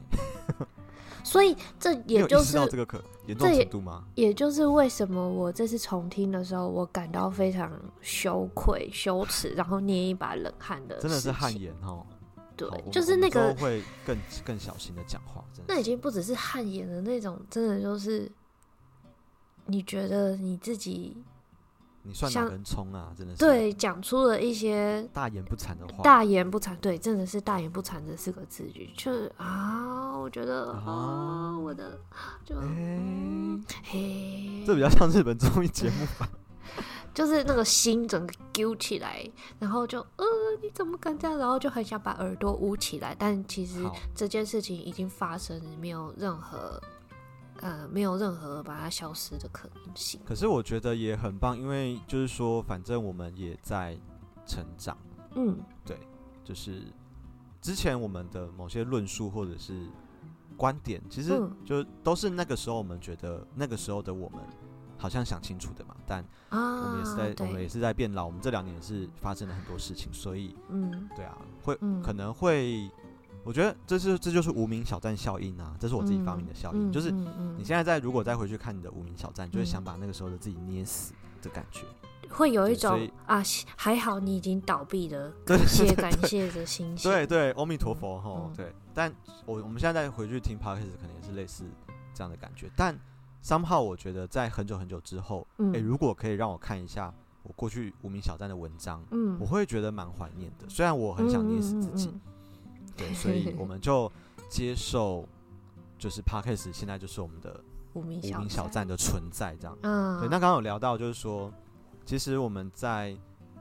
[1.23, 4.03] 所以这也就是这个可严重程度吗？
[4.15, 12.05] 也就是为什么我这次重听的时候，我感到非常羞愧、羞耻，然后捏一把冷汗的，真的是汗颜哦。
[12.55, 15.73] 对，就是那个会更更小心的讲话，真的。
[15.73, 18.31] 那已经不只是汗颜的那种，真的就是
[19.65, 21.23] 你觉得你自己。
[22.03, 23.13] 你算哪根葱啊？
[23.15, 26.01] 真的是对，讲出了一些大言不惭的话。
[26.01, 31.99] 大言不惭，对，真的是大言不惭这四个字句，就是啊，我觉得啊，啊，我的
[32.43, 36.27] 就嘿，嘿，这比较像日本综艺节目吧？
[37.13, 40.26] 就是那个心整个揪起来，然后就呃，
[40.62, 41.38] 你怎么敢这样？
[41.38, 43.84] 然后就很想把耳朵捂起来，但其实
[44.15, 46.82] 这件事情已经发生，没有任何。
[47.63, 50.19] 呃没有任何把它消失的可能性。
[50.26, 53.95] 可是我觉得也很棒，因为就是说，反正我们也在
[54.47, 54.97] 成长。
[55.36, 55.95] 嗯，对，
[56.43, 56.82] 就是
[57.62, 59.86] 之前我们的某些论述或者是
[60.58, 64.39] 观点，其实就都是那个时候我们觉得那个时候的我们
[65.01, 65.95] 好像想清楚的嘛。
[66.05, 68.25] 但我们也是在，啊、我们也是在变老。
[68.25, 72.89] 我们这两年也是发生了很多事情，所以嗯，对啊，会、嗯、可能会，
[73.43, 81.81] 我觉得这是这就是无名小站效应啊，这是我自己发明的效应，嗯、就是你现在再如果再回去看你的无名小站，就会想把那个时候的自己捏死的感觉。
[82.29, 83.43] 会有一种啊，
[83.75, 87.11] 还好你已经倒闭的感谢感谢的心情。
[87.11, 88.49] 对对，阿弥陀佛哈。
[88.55, 89.13] 对，但
[89.45, 91.65] 我我们现在再回去听 Podcast，可能也是类似
[92.13, 92.71] 这样的感觉。
[92.73, 92.97] 但
[93.43, 100.69] somehow 我觉得在很久很久之后，哎，如果可以让我看一下我过去无名小站的文章，嗯，我会觉得蛮怀念的。
[100.69, 102.13] 虽然我很想捏死自己，
[102.95, 104.12] 对，所以我们就
[104.49, 105.27] 接受，
[105.97, 107.60] 就是 Podcast 现在就是我们的
[107.93, 109.77] 无名小站的存在，这样。
[109.82, 110.27] 嗯，对。
[110.27, 111.51] 那刚刚有聊到，就是说。
[112.04, 113.15] 其实我们在，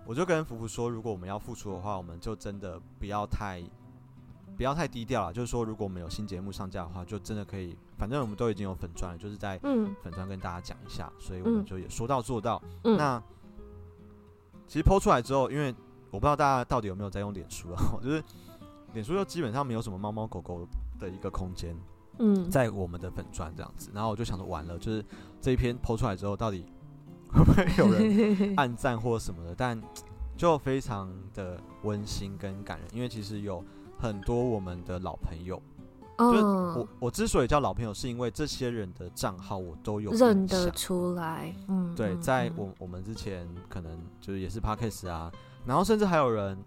[0.07, 3.63] 我就跟福福说，如果我们要付出的话，我们就真的不要太，
[4.61, 5.33] 不要太低调了。
[5.33, 12.61] 就是说，如果我们有新节目上架的话，就真的可以，反正我们都已经有粉砖了，就是在粉砖跟大家讲一下，所以我们就也说到做到。
[12.85, 13.23] 嗯、那
[14.67, 15.75] 其实 PO 出来之后，因为
[16.11, 18.23] 我不知道大家到底有没有在用脸书啊，就是
[18.93, 20.69] 脸书就基本上没有什么猫猫狗狗
[20.99, 21.75] 的一个空间，
[22.19, 23.91] 嗯，在我们的粉砖这样子。
[23.95, 25.03] 然后我就想着完了，就是
[25.41, 26.67] 这一篇 PO 出来之后，到底。
[27.33, 29.55] 会不会有人暗赞或什么的？
[29.55, 29.81] 但
[30.37, 33.65] 就非常的温馨跟感人，因为其实有
[34.01, 35.61] 很多我们的老朋友，
[36.19, 41.55] 就是我我之所以叫老朋友，是因为这些人的账号我都有认得出来。
[41.69, 45.31] 嗯，对，在我我们之前可能就是也是 Podcast 啊，
[45.67, 46.59] 然后甚至还有人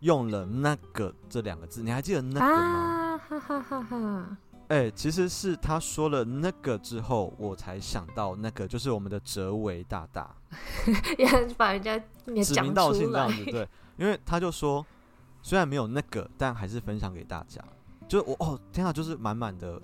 [0.00, 2.56] 用了那个这两个字，你还记得那个吗？
[2.56, 4.36] 啊，哈哈哈哈。
[4.68, 10.32] 哎、欸，其实是他说了那个之后，我才想到那个，就是我们的哲维大大，
[11.18, 11.26] 也
[11.56, 11.98] 把人家
[12.40, 14.86] 指名道姓这样子，对，因为他就说，
[15.42, 17.62] 虽然没有那个，但还是分享给大家。
[18.08, 19.80] 就我哦，天啊，就是满满的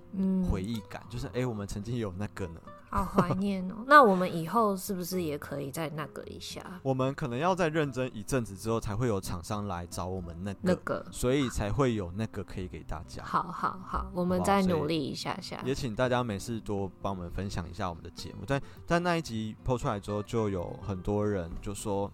[0.51, 2.61] 回忆感，嗯、就是哎、欸，我们曾经有那个呢。
[2.89, 3.85] 好怀念哦！
[3.87, 6.65] 那我们以后是不是也可以再那个一下？
[6.83, 13.23] 我们可能要再认真一阵子之后，才会有厂商来找我们那个，那个，所以才会有那个可以给大家。
[13.25, 15.61] 好好好，我们再努力一下下。
[15.65, 18.45] 也请大家没事多帮我们分享一下我们的节目。
[18.47, 22.11] 但但那一集 PO 出来之后，就有很多人就说：“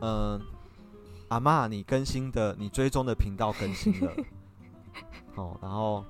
[0.00, 0.40] 嗯、呃，
[1.28, 4.12] 阿妈，你更新的，你追踪的频道更新了。
[5.36, 6.04] ”哦，然后。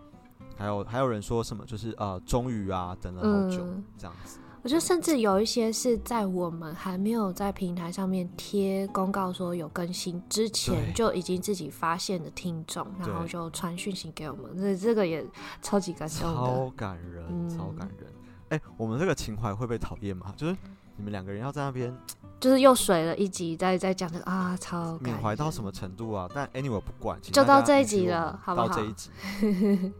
[0.56, 4.38] 还有还有人说什么，就是呃，终于啊，等了好久，嗯、这样子。
[4.62, 15.26] 我觉得甚至有一些是在我们还没有在平台上面贴公告说有更新之前，就已经自己发现的听众，然后就传讯息给我们，所以这个也
[15.60, 18.12] 超级感动，超感人，嗯、超感人。
[18.50, 20.32] 哎、欸，我们这个情怀会被讨厌吗？
[20.36, 20.56] 就是
[20.96, 21.92] 你们两个人要在那边，
[22.44, 26.28] 就是又水了一集，在在讲这个啊，超缅怀到什么程度啊？
[26.34, 28.68] 但 anyway 不管，就到这一集了，好不好？
[28.68, 29.10] 到这一集。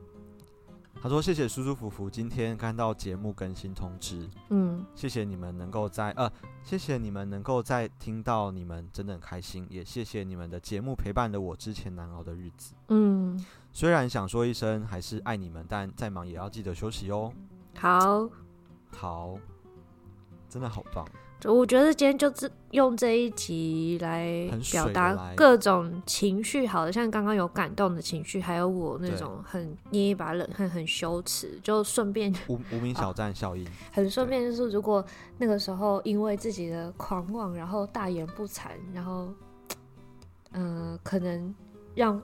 [1.01, 6.31] 他说：“谢谢舒舒服服，今天看到节目更新通知，嗯，谢谢你们能够在呃，
[6.63, 17.33] 谢谢你们能够在听到你们真的很开心，也谢谢你们的节目陪伴了我之前难熬的日子，嗯，虽然想说一声还是爱你们，但再忙也要记得休息哦。
[17.79, 18.29] 好，
[18.91, 19.35] 好，
[20.47, 21.09] 真的好棒。”
[21.47, 35.05] 我觉得今天就是用这一集来表达各种情绪，好的，像刚刚有感动的情绪，还有我那种很捏一把冷汗、很羞耻，就顺便无无名小站效应， 很顺便就是，如果
[35.37, 39.29] 那个时候因为自己的狂妄，然后大言不惭，然后
[40.53, 41.55] 嗯、呃，可能
[41.95, 42.21] 让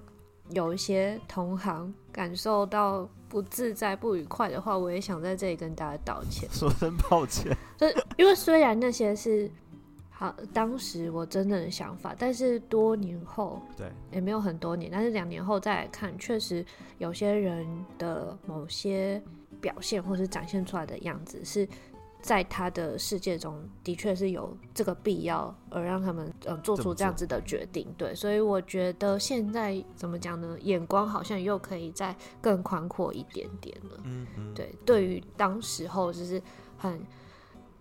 [0.51, 3.09] 有一些同行感受到。
[3.31, 7.57] 不自在、不愉快的话，我也想在这里跟大家道歉， 说声抱歉。
[7.79, 7.87] 就
[8.19, 9.51] 因为虽然那些是
[10.11, 16.67] 好当时我真正的想法，但是多年后，对，也没有很多年，但是两年后再来看，确实
[16.99, 17.67] 有些人
[17.97, 19.23] 的某些
[19.61, 21.67] 表现或是展现出来的样子是。
[22.23, 27.87] 在他的世界中的确是有这个必要，而让他们呃做出这样子的决定。
[27.97, 30.57] 对，所以我觉得现在怎么讲呢？
[30.61, 34.01] 眼光好像又可以再更宽阔一点点了。
[34.05, 34.55] 嗯嗯。
[34.55, 36.41] 对，对于当时候就是
[36.77, 37.01] 很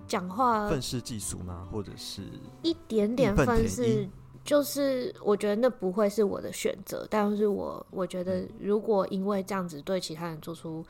[0.08, 1.68] 讲话愤世嫉俗吗？
[1.72, 2.22] 或者是
[2.62, 4.08] 一点点愤世？
[4.44, 10.86] 就是我觉得那不会是我的选择，但是我我觉得如果因为这样子对其他人做出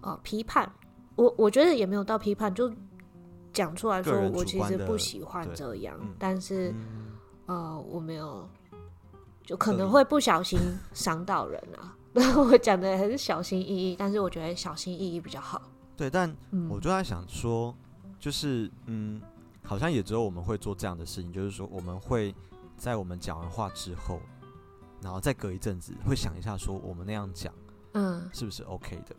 [0.00, 0.72] 呃批判。
[1.16, 2.72] 我我觉得也没有到批判，就
[3.52, 7.12] 讲出来说，我其实不喜欢这样，嗯、但是，嗯、
[7.46, 8.48] 呃，我没有，
[9.44, 10.58] 就可能会不小心
[10.92, 11.96] 伤到人啊。
[12.14, 15.60] 以 我讲的还是小心翼翼，但是我觉得小心翼翼比较好。
[15.96, 16.32] 对，但
[16.68, 17.74] 我就在想说，
[18.18, 19.20] 就是嗯，
[19.64, 22.34] 好像也只有我们会做这样的事情，就是说我们会
[22.76, 24.20] 在我们讲完话之后，
[25.00, 27.52] 然后再隔一阵子会想一下，说我们那样讲，
[27.92, 29.14] 嗯，是不是 OK 的？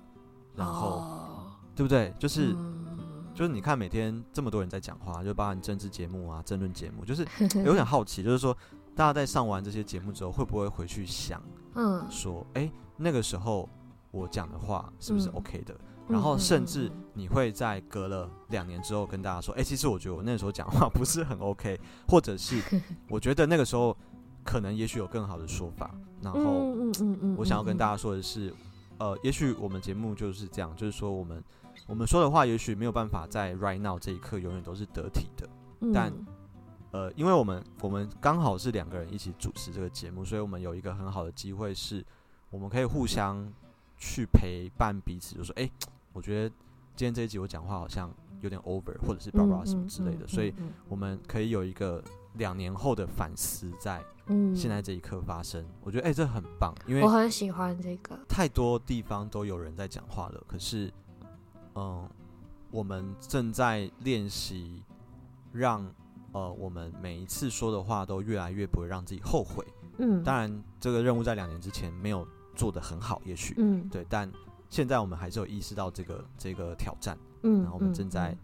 [0.55, 1.44] 然后，哦、
[1.75, 2.13] 对不对？
[2.17, 2.97] 就是、嗯、
[3.33, 7.27] 就是你看每天这么多人在讲话，就包含政治节目啊、政论节目，就是
[7.65, 8.55] 有点好奇，就是说
[8.95, 11.41] 大家在上完这些节目之后，会不会回去想，
[11.75, 13.69] 嗯，说，哎，那个时候
[14.11, 15.73] 我讲的话是不是 OK 的？
[15.73, 22.61] 嗯然后甚至你会在隔了两年之后跟大家说，哎，其实我觉得我那时候讲话 不是很 OK，或者是
[23.09, 23.97] 我觉得那个时候
[24.43, 25.89] 可能也许有更好的说法。
[26.21, 26.75] 然后，
[27.35, 28.53] 我想要跟大家说的是，
[28.99, 31.43] 呃，也许我们节目就是这样，就是说我们
[31.85, 35.47] 我们说的话，也许没有办法在 right now 这一刻永远都是得体的，
[35.93, 36.11] 但
[36.91, 42.05] 呃，因为我们我们刚好是两个人一起主持这个节目，所以我们有一个很好的机会，是
[42.49, 43.51] 我们可以互相
[43.97, 45.69] 去陪伴彼此，就说，哎。
[46.15, 46.49] 我觉得
[46.95, 50.53] 今天这一集我讲话好像有点 over，或者是 blah blah 什么之类的，所以
[50.87, 52.01] 我们可以有一个
[52.35, 54.01] 两年后的反思，在
[54.55, 55.65] 现在这一刻发生。
[55.81, 58.17] 我觉得哎、欸，这很棒，因为我很喜欢这个。
[58.29, 60.89] 太多地方都有人在讲话了，可是，
[61.75, 62.09] 嗯，
[62.71, 64.81] 我们正在练习
[65.51, 65.85] 让
[66.31, 69.65] 呃我们每一次说的话都越来越不会让自己后悔。
[69.97, 74.31] 嗯，当然这个任务在两年之前没有做得很好，也许嗯对，但。
[74.67, 78.35] 现在我们还是有意识到这个这个挑战，嗯，然后我们正在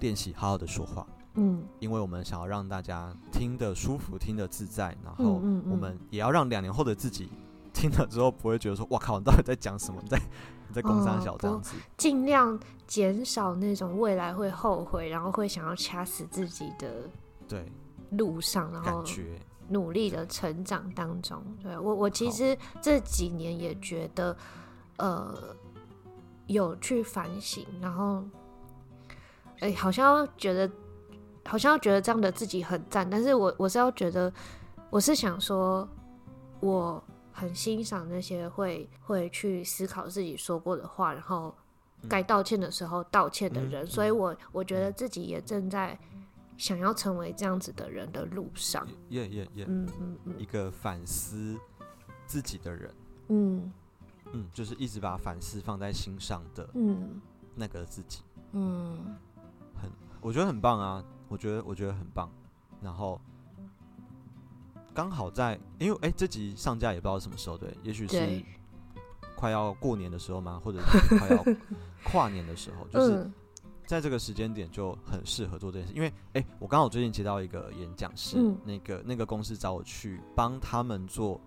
[0.00, 7.30] 练习好好的说话，嗯，因为我们想要让大家听得舒服，听得自在，然后我们也要让两年后的自己
[7.72, 9.98] 听了之后不会觉得说，哇靠，你到底在讲什么？
[10.04, 10.20] 你 在
[10.68, 10.82] 你在
[11.20, 17.08] 小这样子，尽量减少那种未来会后悔，然后会想要掐死自己的
[17.48, 17.64] 对。
[18.10, 19.04] 路上，然后
[19.68, 24.36] 努力的成长当中，对我我其实这几年也觉得。
[24.98, 25.54] 呃，
[26.46, 28.24] 有去反省，然后，
[29.58, 30.70] 哎、欸，好像觉得，
[31.44, 34.32] 好像觉得这样的自己很赞，但是我我是要觉得，
[34.88, 35.86] 我是想说，
[36.60, 37.04] 我
[37.36, 41.54] 很欣赏那些会会去思考自己说过的话，然后
[42.08, 45.98] 该道歉的时候道歉的人，嗯、所以我我觉得自己也正在
[46.56, 51.56] 想要成为这样子的人的路上，耶耶耶，嗯嗯嗯，一个反思
[52.26, 52.94] 自己的人，
[53.28, 53.72] 嗯。
[54.32, 57.20] 嗯，就是一直把反思放在心上的，嗯，
[57.54, 59.16] 那个自己，嗯，
[59.80, 59.88] 很，
[60.20, 62.28] 我觉得很棒啊，我觉得我觉得很棒。
[62.82, 63.20] 然后
[64.96, 68.42] 刚好在，因为哎、欸，这集上架也不知道什么时候，对，也许是
[69.34, 71.44] 快要过年的时候嘛，或者是快要
[72.02, 73.30] 跨年的时候，就是
[73.84, 75.92] 在这个时间点就很适合做这件事。
[75.92, 81.38] 因为哎、欸，我刚好最近接到一个演讲，是那个那个公司找我去帮他们做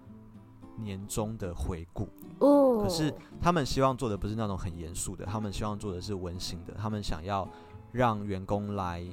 [0.78, 2.08] 年终的回顾。
[2.38, 6.76] 哦，可是他们希望做的不是那种很严肃的，他们希望做的是温馨的。
[6.76, 7.50] 他们想要
[7.92, 9.04] 让员工来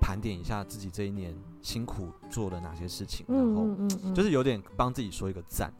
[0.00, 5.72] 盘点一下自己这一年辛苦做了哪些事情，然后就是有点帮自己说一个赞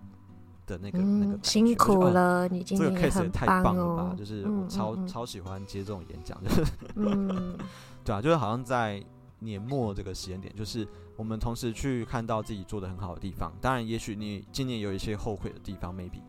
[0.66, 4.14] 的那个那个辛苦了，你今天这个 case 也太棒了吧！
[4.16, 6.64] 就是我超超喜欢接这种演讲，就是
[8.04, 9.04] 对啊，就是好像在
[9.38, 13.52] 年末这个时间点，就是我们同时去看到自己做的很好的地方。
[13.60, 16.20] 当然，也许你今年有一些后悔的地方，maybe。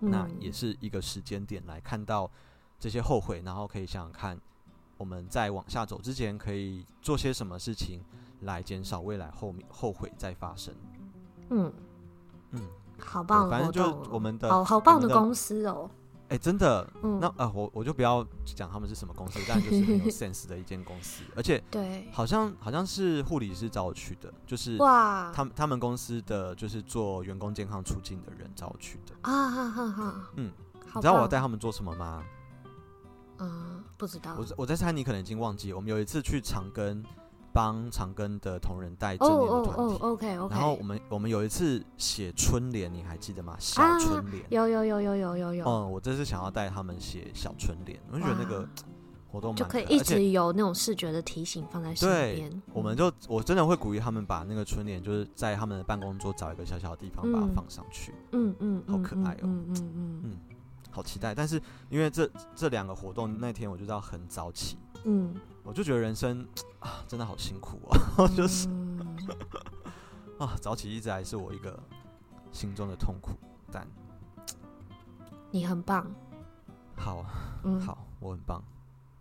[0.00, 2.30] 那也是一个时间点来看到
[2.78, 4.38] 这些后悔，然后可以想想看，
[4.96, 8.00] 我们在往下走之前可以做些什么事情
[8.40, 10.74] 来减少未来后面后悔再发生。
[11.50, 11.72] 嗯。
[12.56, 12.60] 嗯，
[13.00, 15.90] 好棒，反正就我们的好好棒的公司哦。
[16.28, 29.14] 哎、欸，真的，嗯、那啊、呃，我我就不要讲他们是什么公司，但就是很有 sense 的一间公司，而且 对，好像好像是护理师找我去的，就是哇，他们他们公司的就是做员工健康促进的人找我去的。
[29.22, 30.52] 啊哈哈哈，嗯，
[30.94, 32.24] 你知道我要带他们做什么吗？
[33.38, 37.02] 嗯，不知道，我我在猜你可能已经忘记，我们有一次去长庚。
[37.54, 39.94] 帮长庚的同仁带正念的团体。
[39.94, 40.52] 哦哦，OK OK。
[40.56, 43.54] 然后我们我们有一次写春联，你还记得吗？
[43.60, 44.44] 小春联。
[44.50, 45.64] 有有有有有有有。
[45.64, 48.68] 嗯，我这次想要带他们写小春联，我就觉得那个
[49.30, 52.50] 活动就可以一直有那种视觉的提醒放在身边。
[52.50, 58.12] 对，我们就我真的会鼓励他们把那个春联，就是在他们的办公桌找一个小小的地方把它放上去。
[58.32, 59.38] 嗯嗯，好可爱哦。
[59.42, 60.38] 嗯嗯嗯嗯，
[60.94, 61.34] 好期待。
[61.34, 64.78] 但是因为这这两个活动那天我就知道很早起。
[65.04, 65.34] 嗯。
[65.64, 66.46] 我就觉得人生
[66.78, 67.98] 啊，真的好辛苦啊！
[68.18, 68.68] 嗯、 就是
[70.38, 71.82] 啊，早起一直还是我一个
[72.52, 73.30] 心中的痛苦。
[73.72, 73.88] 但
[75.50, 76.06] 你很棒，
[76.96, 77.24] 好，
[77.64, 78.62] 嗯，好，我很棒，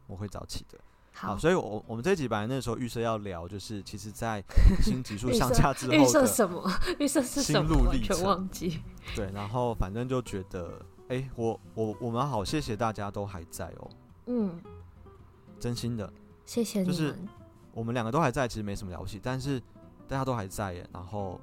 [0.05, 0.77] 我会早起的。
[1.13, 4.43] 好，所以我我们这一集本来那时候预设要聊，就是其实， 在
[4.81, 6.69] 新集数上架之后，预设什么？
[6.99, 7.83] 预设是什么？
[7.85, 8.81] 完全忘记。
[9.15, 10.77] 对，然后反正就觉得，
[11.13, 13.89] 哎、欸，我我我们好，谢谢大家都还在哦。
[14.25, 14.59] 嗯，
[15.59, 16.11] 真心的，
[16.43, 16.95] 谢谢你们。
[16.95, 17.15] 就是
[17.71, 19.61] 我们两个都还在，其实没什么了不起，但是
[20.07, 21.39] 大家都还在耶，然后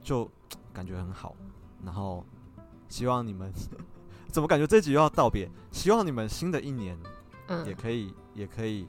[0.00, 0.26] 就
[0.72, 1.36] 感觉很好。
[1.84, 2.24] 然后
[2.88, 3.52] 希望你们，
[4.32, 5.50] 怎么感觉这集又要道别？
[5.70, 6.98] 希望你们新的一年，
[7.66, 8.88] 也可以，嗯、也可以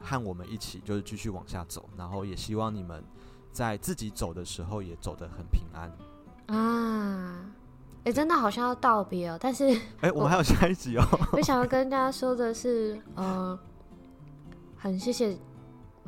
[0.00, 1.90] 和我们一起，就是继续往下走。
[1.96, 3.02] 然后也希望你们
[3.50, 5.90] 在自己走的时候，也走得很平安
[6.56, 7.52] 啊。
[8.04, 9.68] 哎、欸，真的好像要道别哦，但是
[10.00, 11.04] 哎、欸， 我们还有下一集哦。
[11.32, 13.56] 我想要跟大家说的是，呃，
[14.76, 15.32] 很谢谢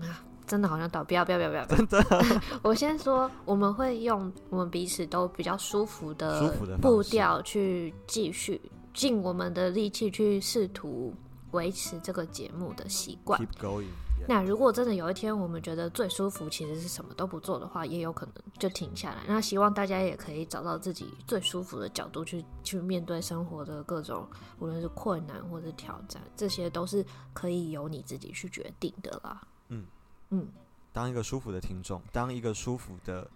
[0.01, 2.05] 啊，真的好像道，不要不要不要不要，真的。
[2.63, 8.61] 我先说，我们会用我们彼此都比较舒服的步调去继续
[8.93, 11.15] 尽我们的力气去试图
[11.53, 13.41] 维持这个节目的习惯。
[13.41, 13.87] Keep going.
[14.27, 19.23] 那如果真的有一天我们觉得最舒服其实是什么都不做的话，也有可能就停下来。
[19.27, 24.27] 那希望大家也可以找到自己最舒服的角度去去面对生活的各种，
[24.59, 29.47] 无论是困难或者挑战，这些都是可以由你自己去决定的啦。
[29.69, 29.85] 嗯
[30.31, 30.49] 嗯，
[30.93, 33.31] 当一个舒服的听众，当一个舒服的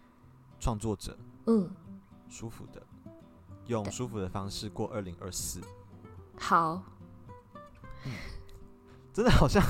[0.58, 1.16] 创作者，
[1.46, 1.68] 嗯，
[2.30, 2.82] 舒服的，
[3.66, 5.60] 用舒服的方式过二零二四。
[6.38, 6.82] 好，
[8.06, 8.12] 嗯，
[9.12, 9.62] 真的好像。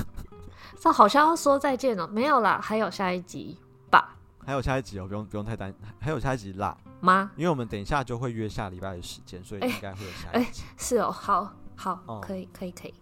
[0.79, 3.57] 这好像要说再见了，没有啦，还有下一集
[3.91, 4.15] 吧？
[4.45, 7.29] 还有下一集哦，不用不用太担，还有下一集啦吗？
[7.35, 10.61] 因为我们等一下就会约下礼拜的时间，所以应该会有下一集。
[10.61, 12.93] 欸欸、是哦，好好、哦，可以可以可以。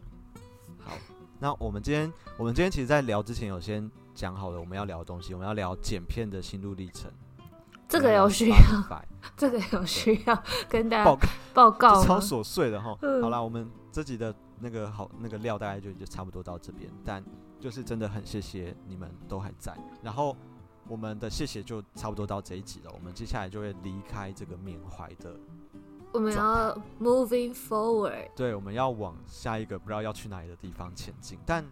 [0.80, 0.92] 好，
[1.40, 7.12] 那我们今天我们今天其实，在聊之前有先讲好了我们要聊的东西，我们要聊剪片的心路历程。
[7.88, 8.58] 这个有需要，
[9.38, 13.22] 这个有需要跟大家报告，报告超琐碎的哈、嗯。
[13.22, 17.24] 好啦，我们这集的那个好那个料大概就就差不多到这边，但。
[17.60, 20.36] 就是真的很谢谢你们都还在，然后
[20.88, 22.92] 我们的谢谢就差不多到这一集了。
[22.94, 25.36] 我们接下来就会离开这个缅怀的，
[26.14, 31.38] 我们要 moving forward，对，我们要往下一个不知道要去哪里的地方前进。
[31.46, 31.66] 但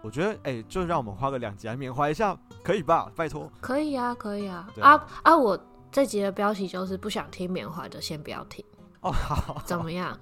[0.00, 3.10] 我觉得，哎、欸，就让我们花个两集来缅怀一下，可以吧？
[3.16, 4.70] 拜托，可以啊，可以啊。
[4.80, 5.36] 啊啊，啊！
[5.36, 5.58] 我
[5.90, 8.64] 这集的标题就是不想听缅怀的，先不要听
[9.00, 9.10] 哦。
[9.10, 10.16] 好，怎么样？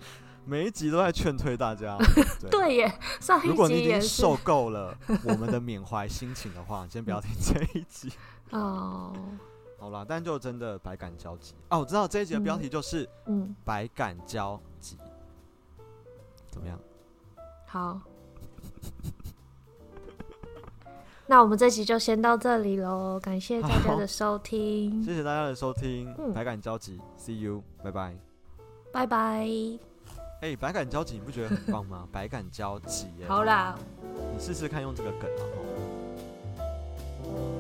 [0.47, 1.99] 每一集都在劝退大家，
[2.41, 2.99] 对，对耶。
[3.21, 3.49] 上一集。
[3.49, 8.13] 如果你已经受够了 我们的缅怀心情的话，先不要听这一集。
[8.51, 9.13] 哦，
[9.79, 11.53] 好啦，但就真的百感交集。
[11.69, 14.97] 哦，我知道这一集的标题就是“嗯，百感交集”，
[16.49, 16.79] 怎么样？
[17.67, 18.01] 好，
[21.27, 23.19] 那我们这集就先到这里喽。
[23.21, 28.17] 感谢大家的收听，谢谢大家的收听，嗯、百感交集，See you，拜拜，
[28.93, 29.96] 拜拜。
[30.41, 32.07] 哎，百感交集，你不觉得很棒吗？
[32.13, 33.07] 百感交集。
[33.23, 33.75] 哎，好啦，
[34.35, 35.43] 你试试看用这个梗啊。
[37.25, 37.56] 好。